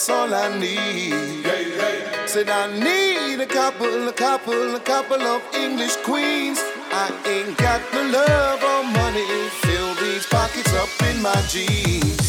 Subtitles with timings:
[0.00, 1.44] that's all I need.
[1.44, 2.26] Hey, hey.
[2.26, 6.58] Said I need a couple, a couple, a couple of English queens.
[6.90, 9.26] I ain't got the love or money.
[9.60, 12.19] Fill these pockets up in my jeans.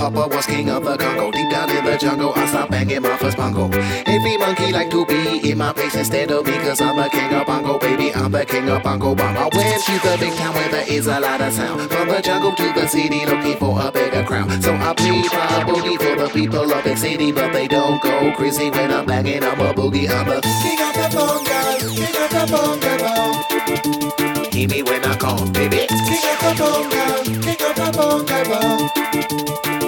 [0.00, 1.30] Papa was king of the Congo.
[1.30, 3.70] Deep down in the jungle, I stopped banging my first bongo.
[4.06, 7.32] Every monkey like to be in my place instead of me, cause I'm the king
[7.32, 8.14] of bongo, baby.
[8.14, 9.48] I'm the king of bongo bongo.
[9.54, 11.90] Went to the big town where there is a lot of sound.
[11.90, 14.50] From the jungle to the city, looking for a bigger crown.
[14.62, 18.32] So I play my boogie for the people of big city, but they don't go
[18.34, 19.44] crazy when I'm banging.
[19.44, 20.08] I'm a boogie.
[20.08, 24.39] I'm the king of the bongo, king of the bongo.
[24.52, 25.86] Hear me when I come, baby.
[25.88, 28.44] King of the bongo, king of the bongo.
[28.50, 28.88] bongo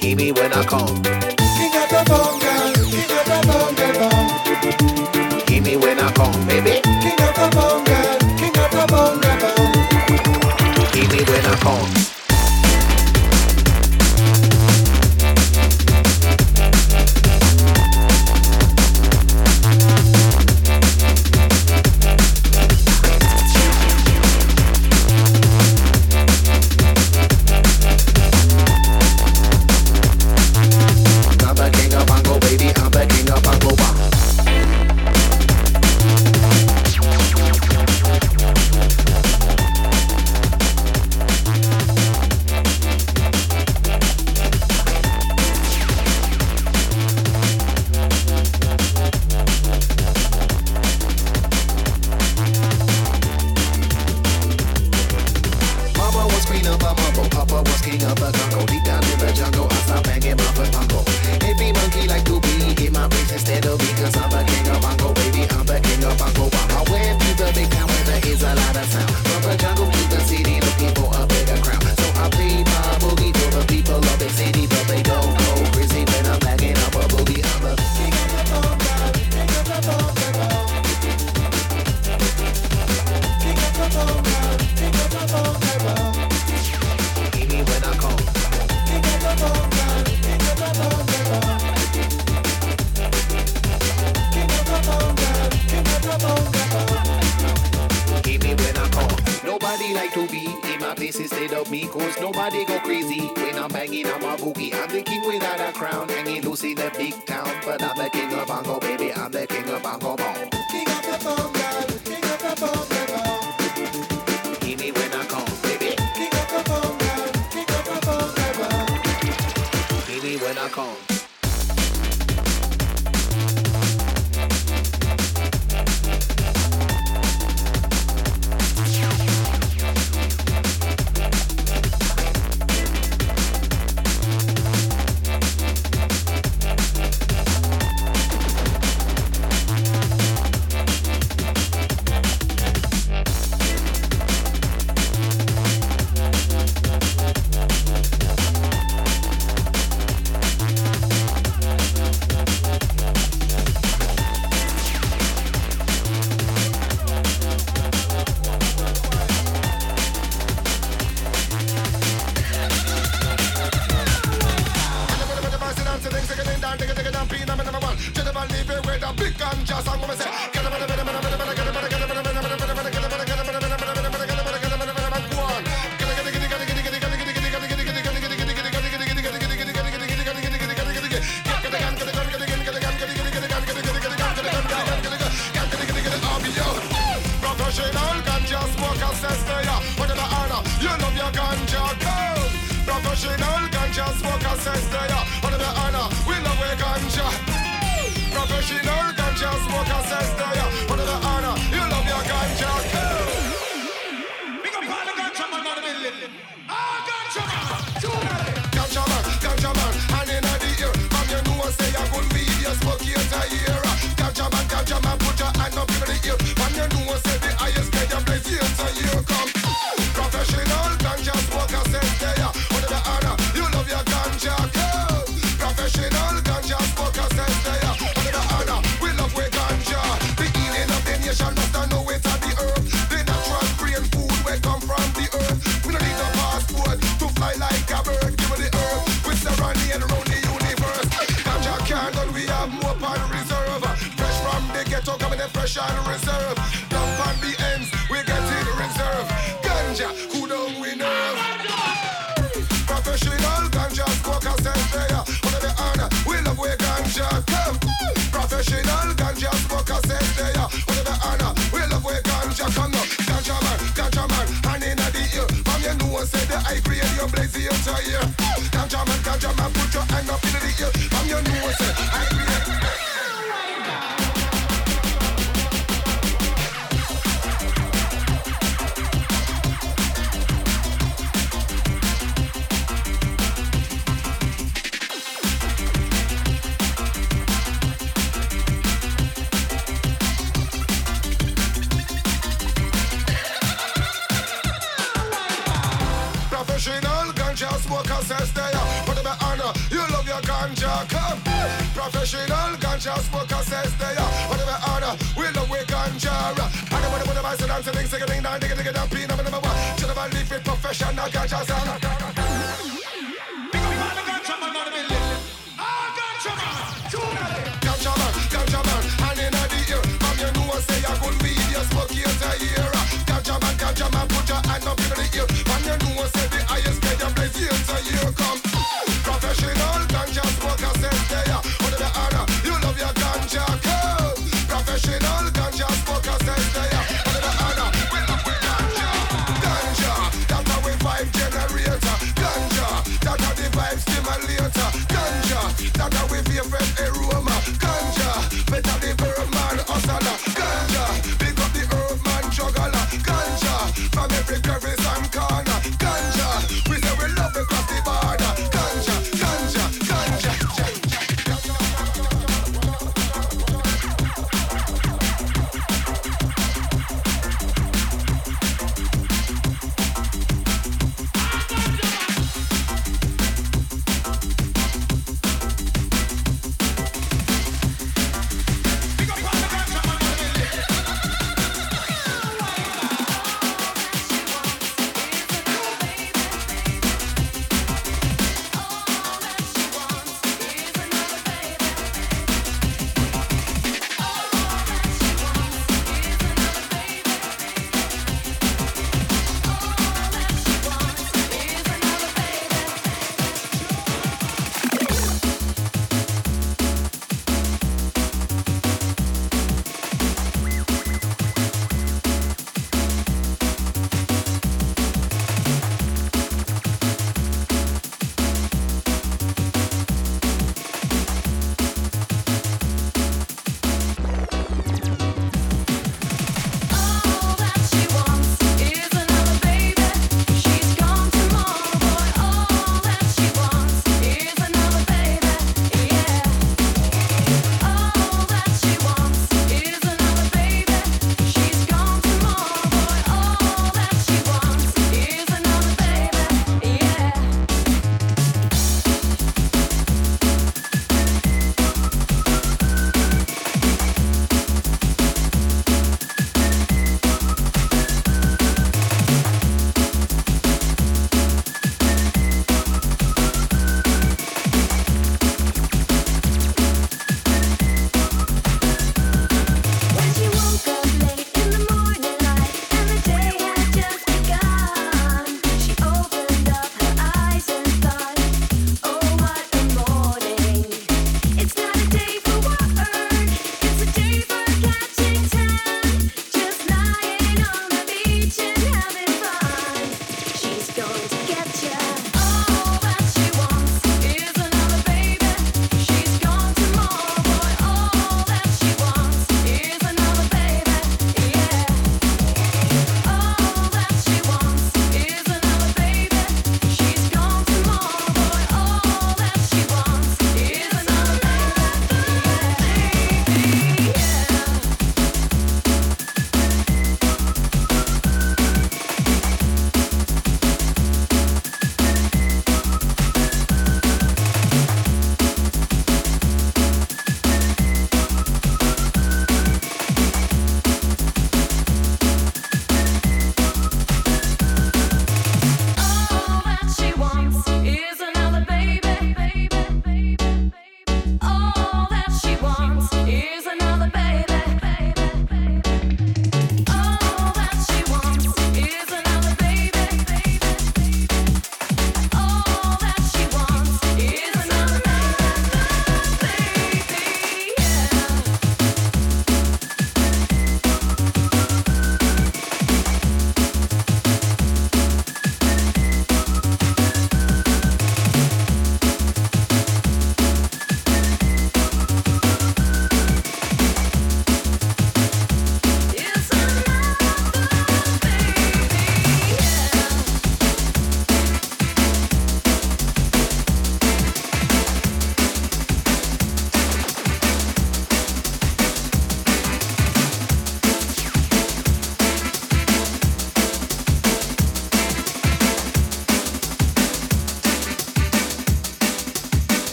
[0.00, 1.02] hear me when I come.
[1.02, 2.54] King of the bonga,
[2.92, 5.48] king of the bonga bong.
[5.48, 6.80] Hear me when I come, baby.
[7.02, 9.13] King of the bonga, king of the bonga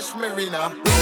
[0.00, 0.97] fresh marina.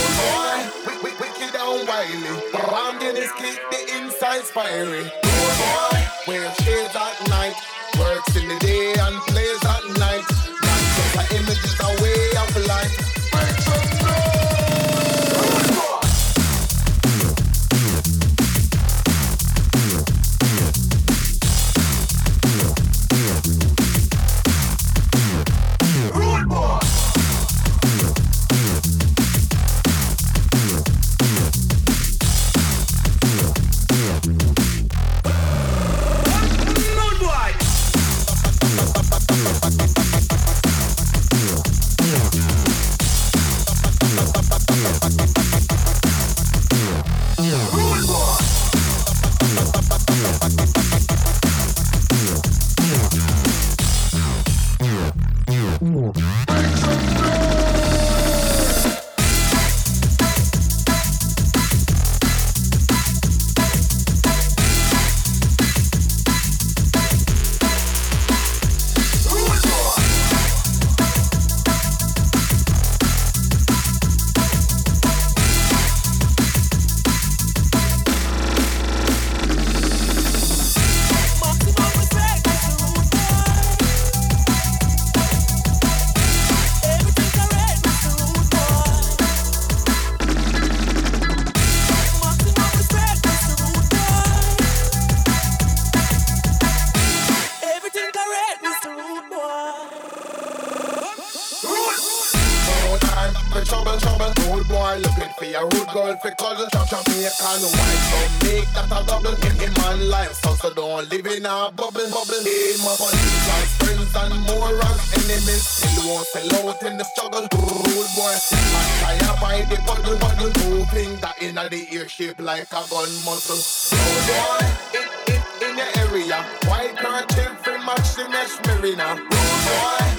[122.27, 123.57] shape like a gun muzzle.
[123.93, 129.16] Oh boy, in, in, in the area, why can't every match the next marina?
[129.31, 130.15] Oh boy.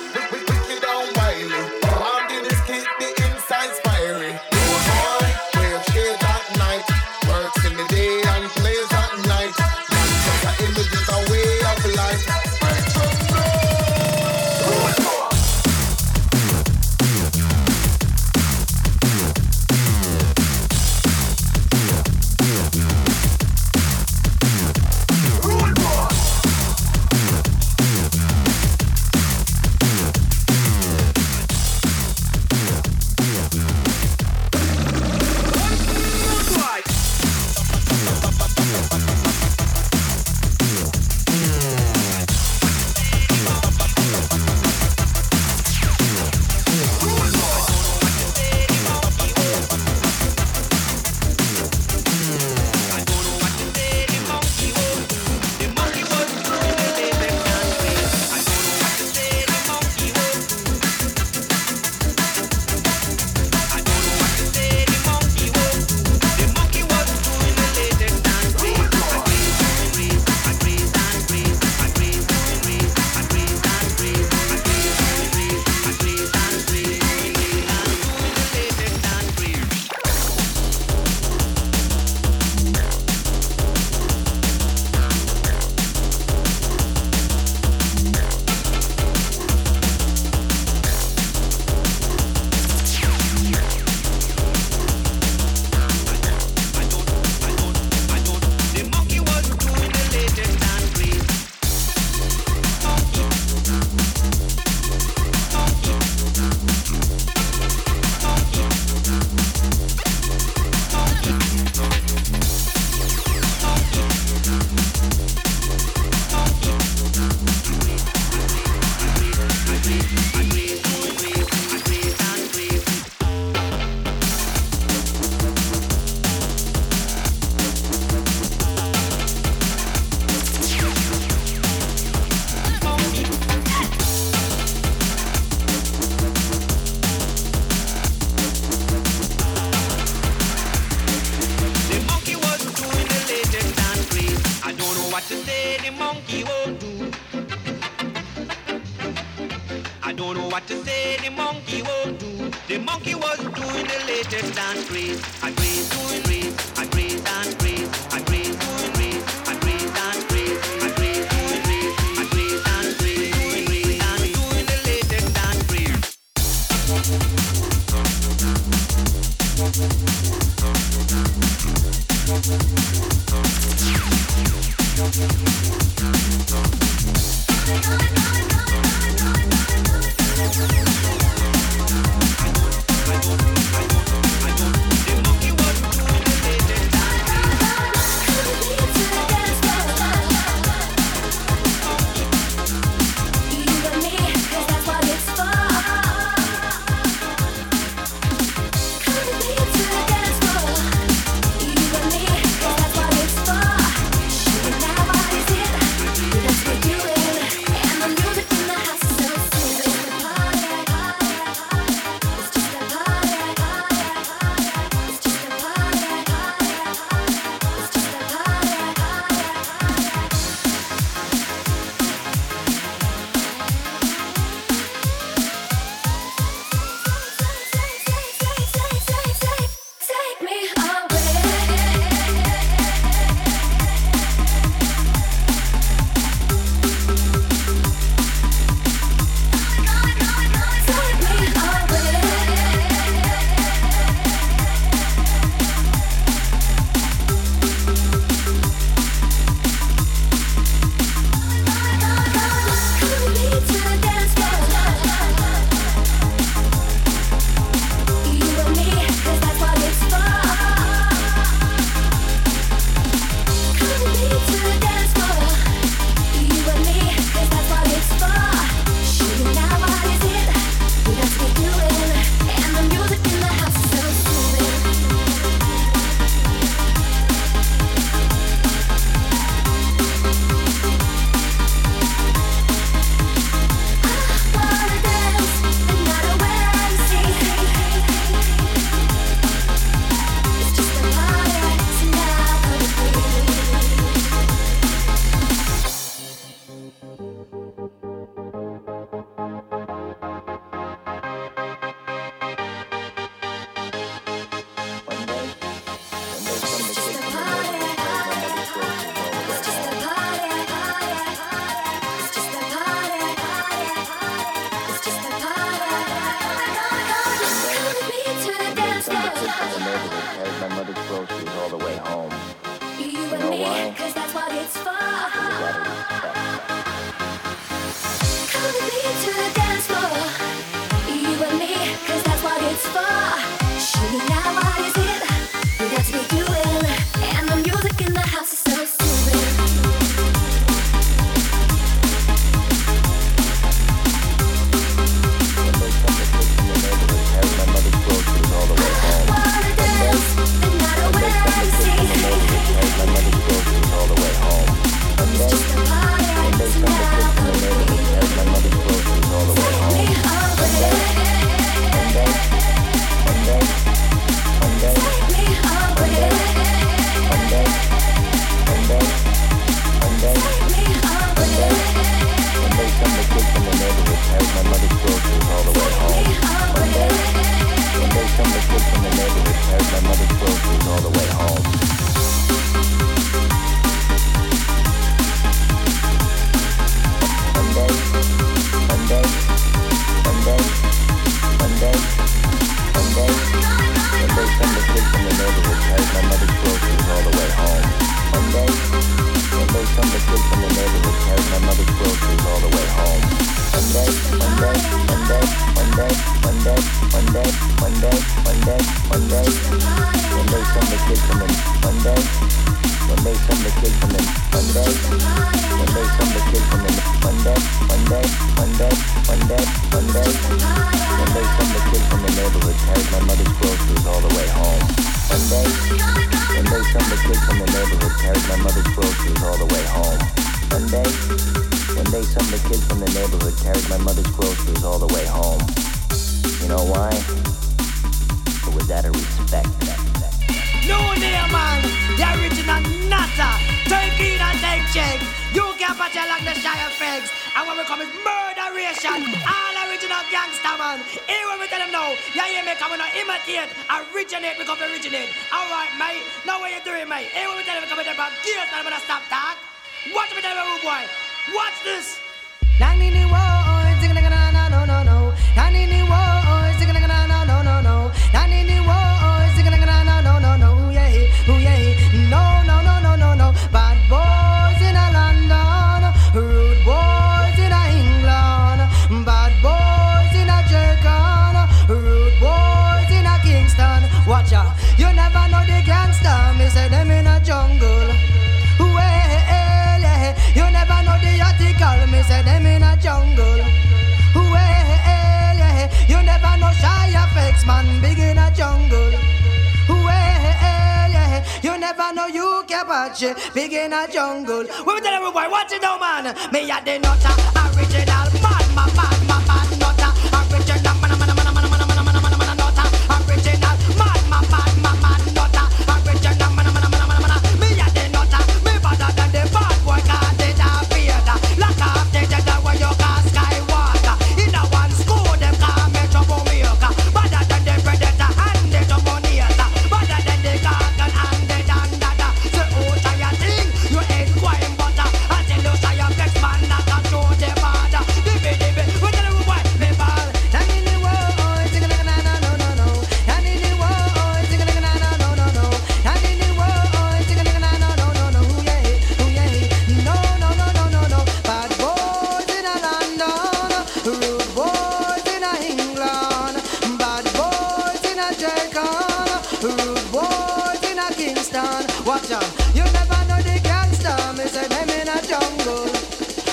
[561.48, 562.06] Pakistan.
[562.06, 562.44] Watch out,
[562.76, 564.16] you never know the gangster.
[564.38, 565.88] Me say them in a jungle.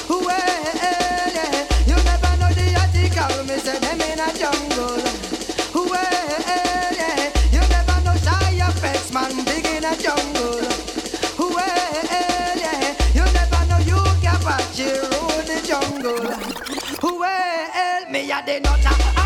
[0.08, 0.86] Well, yeah.
[0.86, 1.66] Eh, eh.
[1.86, 3.44] You never know the article.
[3.44, 5.02] Me say them in a jungle.
[5.74, 7.18] Well, yeah.
[7.18, 9.44] Eh, you never know Shy FX, man.
[9.44, 10.62] Big in a jungle.
[11.38, 12.06] Well,
[12.62, 12.94] yeah.
[13.14, 17.18] You never know you can watch you rule the jungle.
[17.18, 18.94] Well, me a the nutter.
[19.16, 19.23] Ah,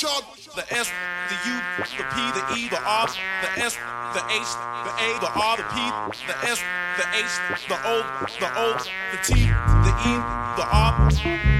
[0.00, 0.24] short,
[0.56, 0.88] the S,
[1.28, 3.76] the U, the P, the E, the R, the S,
[4.16, 4.48] the H,
[4.86, 5.76] the A, the R, the P,
[6.26, 6.58] the S,
[6.96, 8.00] the H, the O,
[8.40, 8.80] the O,
[9.12, 9.34] the T,
[9.84, 10.14] the E,
[10.56, 11.59] the R.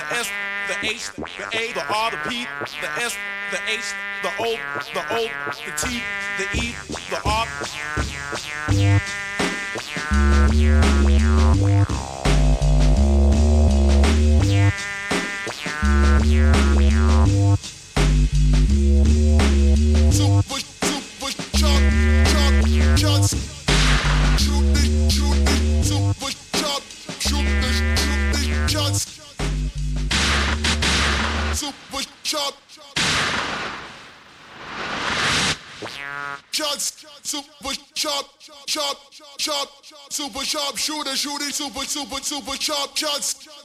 [0.00, 0.30] the S,
[0.68, 2.46] the H, the A, the R, the P,
[2.80, 3.16] the S,
[3.50, 4.56] the H, the O,
[4.94, 5.28] the O,
[5.66, 6.02] the T,
[6.38, 6.74] the E,
[40.80, 43.59] sharpshooter shooting super, super, super sharp shots.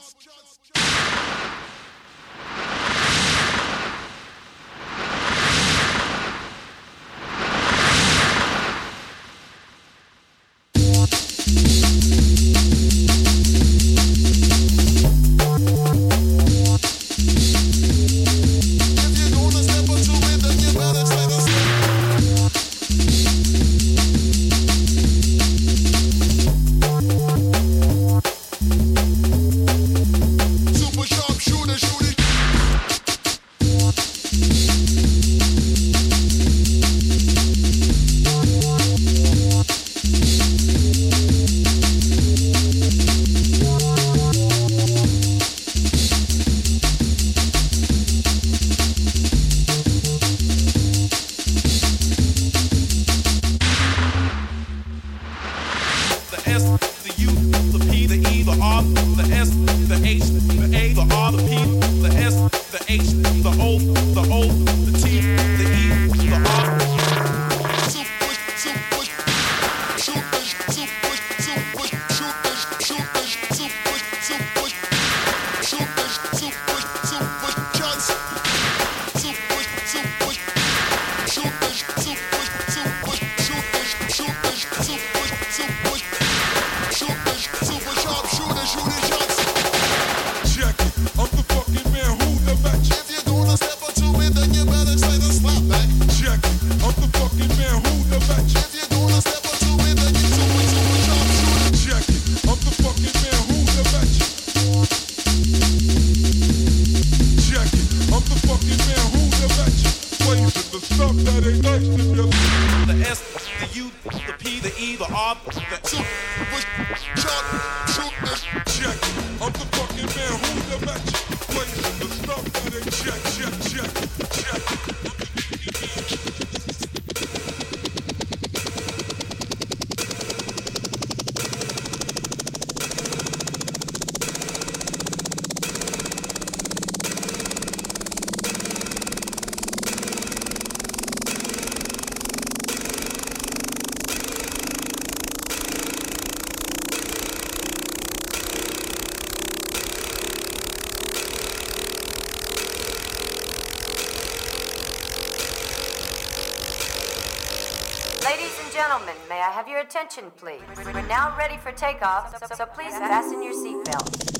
[159.76, 160.62] your attention, please.
[160.86, 164.35] We're now ready for takeoff, so, so please fasten your seatbelts.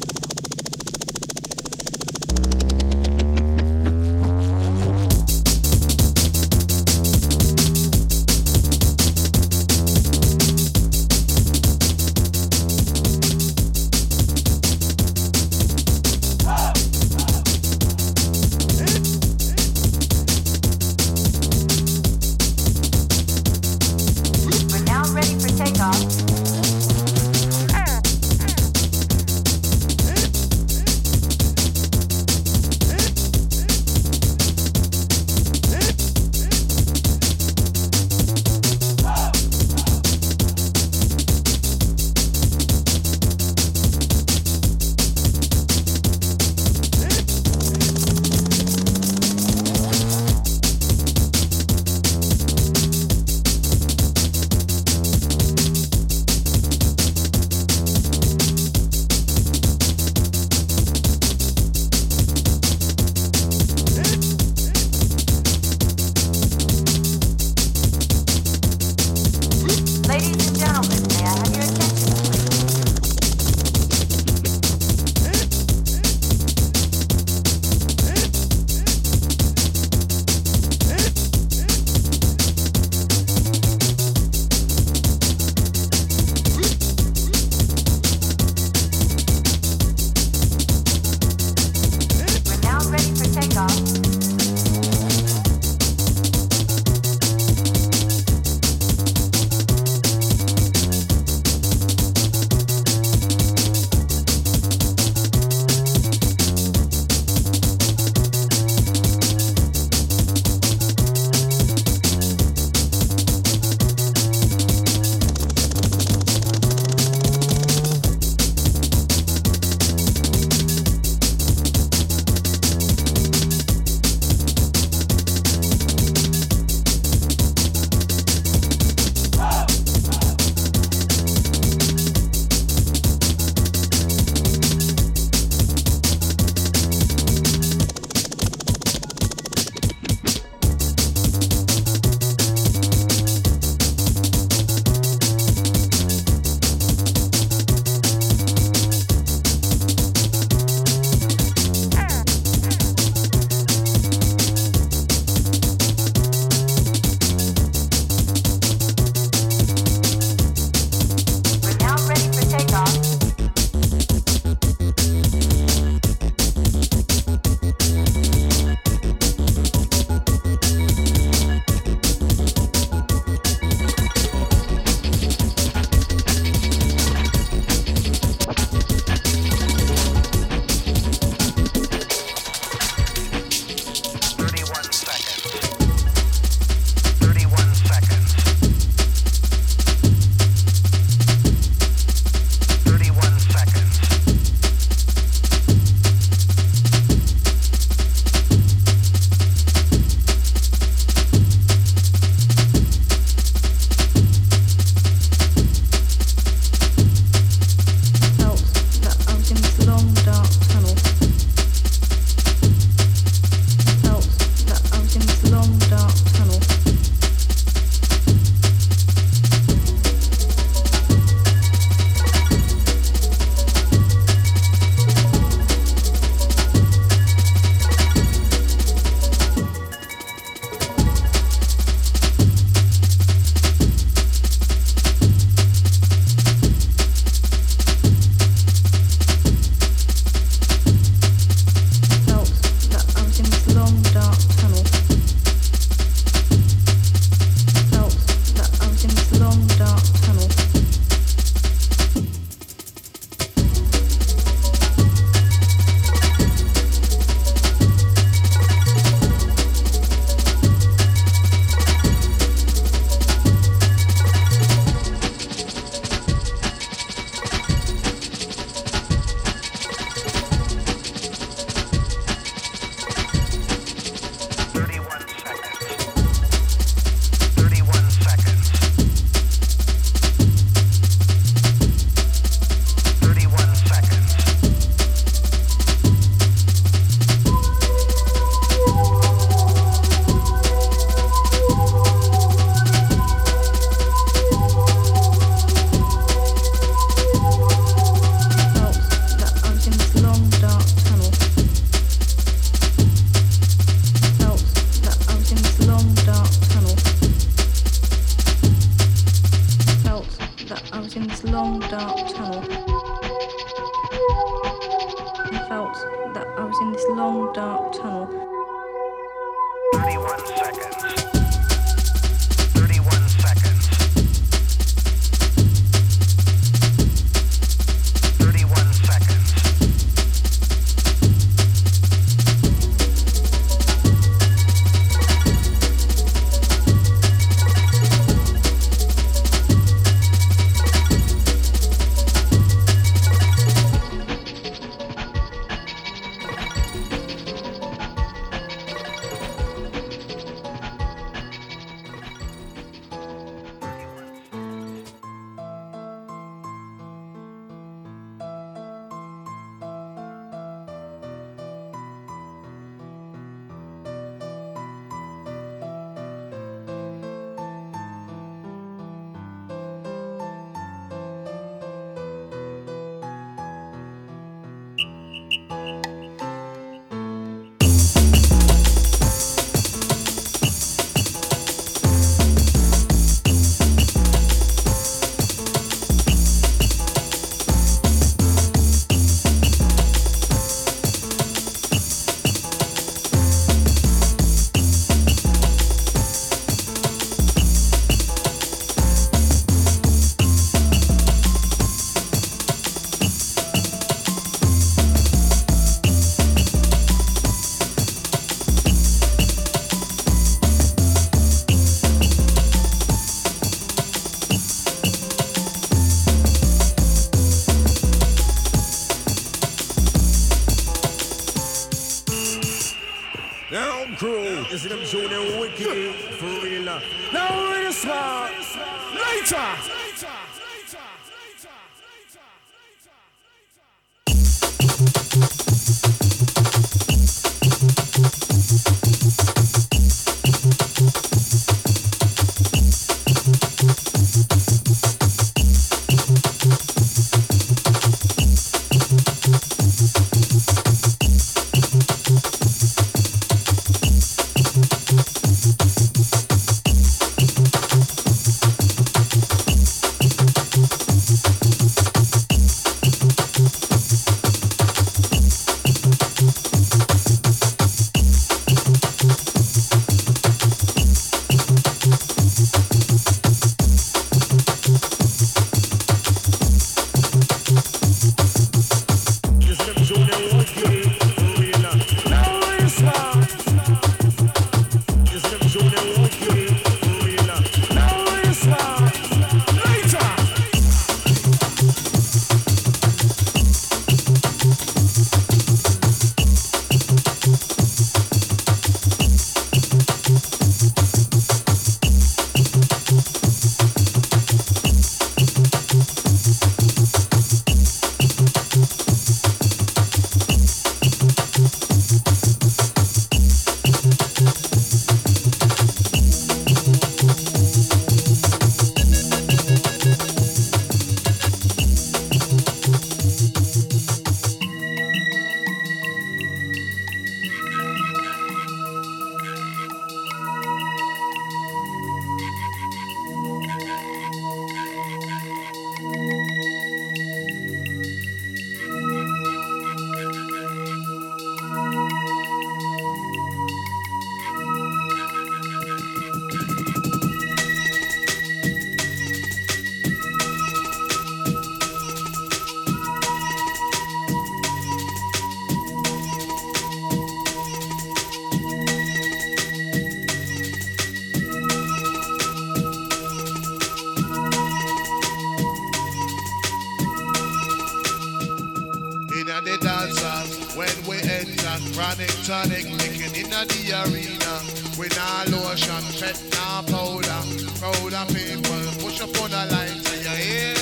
[572.46, 574.62] Tonic licking inna the arena.
[574.96, 577.42] We nah lotion, pet nah powder.
[577.80, 580.74] Crowd of people push up on the lights and you hear.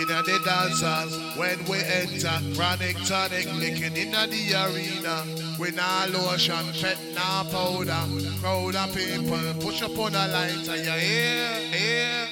[0.00, 5.47] Inna the dancers when we enter chronic tonic licking inna the arena.
[5.58, 8.04] We nah lotion, pet nah powder.
[8.40, 12.28] Crowd of people push up on the lights and you hear, hear,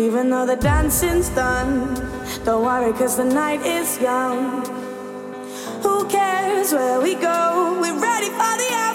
[0.00, 1.94] Even though the dancing's done,
[2.46, 4.64] don't worry, cause the night is young.
[5.82, 7.78] Who cares where we go?
[7.82, 8.89] We're ready for the hour.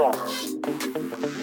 [0.00, 1.39] Podcast.